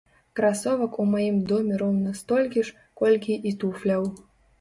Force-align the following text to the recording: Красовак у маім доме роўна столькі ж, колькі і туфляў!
Красовак 0.37 0.95
у 1.03 1.03
маім 1.09 1.35
доме 1.51 1.73
роўна 1.81 2.13
столькі 2.21 2.63
ж, 2.71 2.87
колькі 3.03 3.37
і 3.51 3.53
туфляў! 3.65 4.09